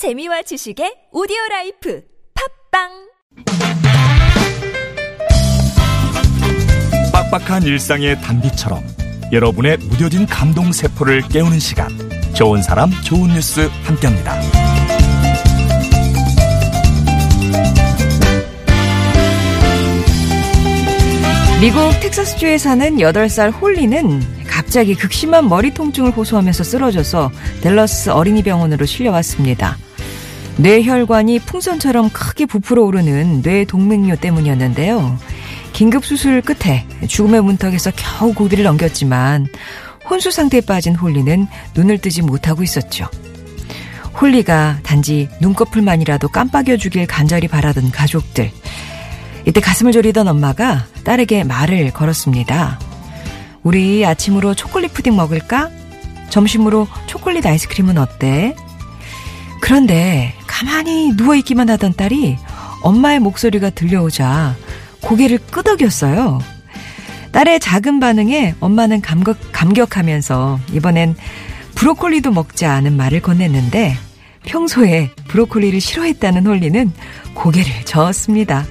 [0.00, 2.02] 재미와 지식의 오디오 라이프
[2.72, 2.88] 팟빵
[7.12, 8.82] 빡빡한 일상의 단비처럼
[9.30, 11.90] 여러분의 무뎌진 감동 세포를 깨우는 시간
[12.32, 14.40] 좋은 사람 좋은 뉴스 함께합니다.
[21.60, 27.30] 미국 텍사스주에 사는 8살 홀리는 갑자기 극심한 머리 통증을 호소하면서 쓰러져서
[27.60, 29.76] 델러스 어린이병원으로 실려왔습니다.
[30.60, 35.18] 뇌혈관이 풍선처럼 크게 부풀어 오르는 뇌동맥류 때문이었는데요.
[35.72, 39.46] 긴급 수술 끝에 죽음의 문턱에서 겨우 고비를 넘겼지만
[40.08, 43.08] 혼수 상태에 빠진 홀리는 눈을 뜨지 못하고 있었죠.
[44.20, 48.50] 홀리가 단지 눈꺼풀만이라도 깜빡여 주길 간절히 바라던 가족들.
[49.46, 52.78] 이때 가슴을 졸이던 엄마가 딸에게 말을 걸었습니다.
[53.62, 55.70] 우리 아침으로 초콜릿 푸딩 먹을까?
[56.28, 58.54] 점심으로 초콜릿 아이스크림은 어때?
[59.62, 62.36] 그런데 가만히 누워있기만 하던 딸이
[62.82, 64.54] 엄마의 목소리가 들려오자
[65.00, 66.38] 고개를 끄덕였어요.
[67.32, 71.16] 딸의 작은 반응에 엄마는 감격, 감격하면서 이번엔
[71.76, 73.94] 브로콜리도 먹자 는 말을 건넸는데
[74.44, 76.92] 평소에 브로콜리를 싫어했다는 홀리는
[77.32, 78.66] 고개를 저었습니다.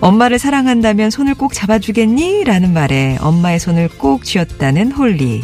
[0.00, 2.44] 엄마를 사랑한다면 손을 꼭 잡아주겠니?
[2.44, 5.42] 라는 말에 엄마의 손을 꼭 쥐었다는 홀리.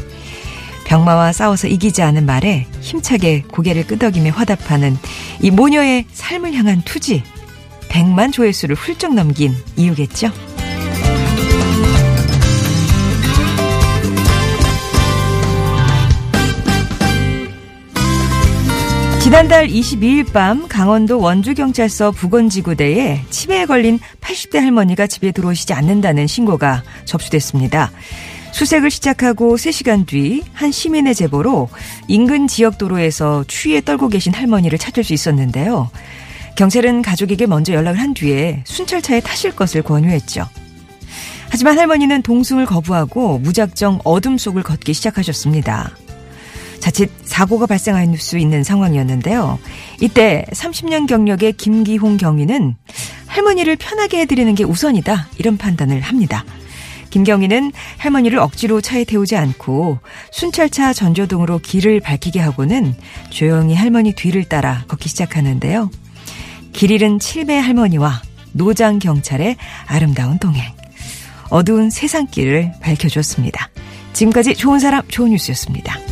[0.91, 4.99] 병마와 싸워서 이기자는 말에 힘차게 고개를 끄덕이며 화답하는
[5.41, 7.23] 이 모녀의 삶을 향한 투지.
[7.89, 10.33] 100만 조회수를 훌쩍 넘긴 이유겠죠?
[19.23, 27.93] 지난달 22일 밤 강원도 원주경찰서 북원지구대에 치매에 걸린 80대 할머니가 집에 들어오시지 않는다는 신고가 접수됐습니다.
[28.53, 31.69] 수색을 시작하고 3시간 뒤 한 시민의 제보로
[32.09, 35.91] 인근 지역 도로에서 추위에 떨고 계신 할머니를 찾을 수 있었는데요.
[36.57, 40.47] 경찰은 가족에게 먼저 연락을 한 뒤에 순찰차에 타실 것을 권유했죠.
[41.49, 45.91] 하지만 할머니는 동승을 거부하고 무작정 어둠 속을 걷기 시작하셨습니다.
[46.81, 49.59] 자칫 사고가 발생할 수 있는 상황이었는데요.
[50.01, 52.77] 이때 30년 경력의 김기홍 경위는
[53.27, 56.45] 할머니를 편하게 해드리는 게 우선이다 이런 판단을 합니다.
[57.11, 59.99] 김경희는 할머니를 억지로 차에 태우지 않고
[60.33, 62.95] 순찰차 전조등으로 길을 밝히게 하고는
[63.31, 65.91] 조용히 할머니 뒤를 따라 걷기 시작하는데요.
[66.73, 68.23] 길 잃은 칠배 할머니와
[68.53, 69.57] 노장 경찰의
[69.87, 70.63] 아름다운 동행.
[71.51, 73.71] 어두운 세상길을 밝혀줬습니다.
[74.13, 76.10] 지금까지 좋은 사람 좋은 뉴스였습니다.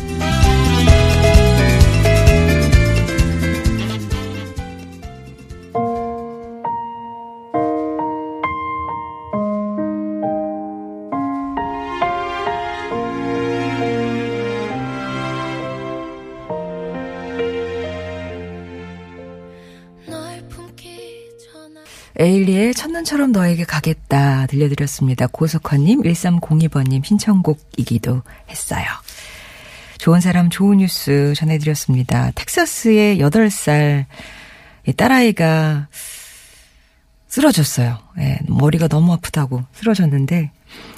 [22.19, 25.27] 에일리의 첫눈처럼 너에게 가겠다 들려드렸습니다.
[25.27, 28.83] 고석화님, 1302번님 신청곡이기도 했어요.
[29.99, 32.31] 좋은 사람 좋은 뉴스 전해드렸습니다.
[32.35, 34.05] 텍사스의 8살
[34.97, 35.87] 딸아이가
[37.29, 37.97] 쓰러졌어요.
[38.17, 40.51] 예, 머리가 너무 아프다고 쓰러졌는데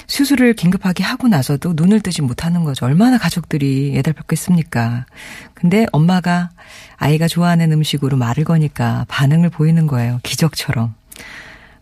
[0.07, 2.87] 수술을 긴급하게 하고 나서도 눈을 뜨지 못하는 거죠.
[2.87, 5.05] 얼마나 가족들이 애달팠겠습니까.
[5.53, 6.49] 근데 엄마가
[6.97, 10.19] 아이가 좋아하는 음식으로 말을 거니까 반응을 보이는 거예요.
[10.23, 10.95] 기적처럼.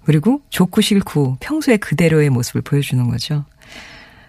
[0.03, 3.45] 그리고 좋고 싫고 평소에 그대로의 모습을 보여주는 거죠.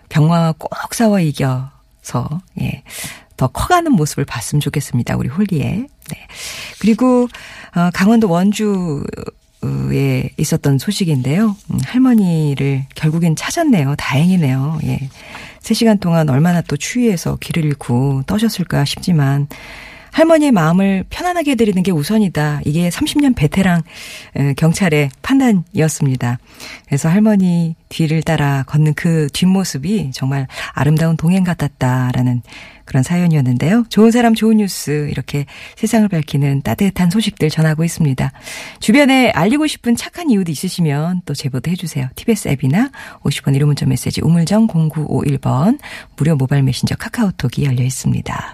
[0.08, 2.82] 병마와 꼭 싸워 이겨서, 예,
[3.36, 5.16] 더 커가는 모습을 봤으면 좋겠습니다.
[5.16, 5.86] 우리 홀리에.
[6.08, 6.26] 네.
[6.80, 7.28] 그리고,
[7.74, 9.04] 어, 강원도 원주,
[9.92, 11.54] 에 있었던 소식인데요.
[11.70, 13.94] 음, 할머니를 결국엔 찾았네요.
[13.96, 14.80] 다행이네요.
[14.84, 15.10] 예.
[15.60, 19.48] 3시간 동안 얼마나 또 추위에서 길을 잃고 떠셨을까 싶지만
[20.12, 22.60] 할머니의 마음을 편안하게 해드리는 게 우선이다.
[22.64, 23.82] 이게 30년 베테랑
[24.56, 26.38] 경찰의 판단이었습니다.
[26.86, 32.42] 그래서 할머니 뒤를 따라 걷는 그 뒷모습이 정말 아름다운 동행 같았다라는
[32.84, 33.84] 그런 사연이었는데요.
[33.88, 38.32] 좋은 사람 좋은 뉴스 이렇게 세상을 밝히는 따뜻한 소식들 전하고 있습니다.
[38.80, 42.08] 주변에 알리고 싶은 착한 이유도 있으시면 또 제보도 해주세요.
[42.16, 42.90] TBS 앱이나
[43.22, 45.78] 50원 1호 문자 메시지 우물정 0951번
[46.16, 48.48] 무료 모바일 메신저 카카오톡이 열려 있습니다.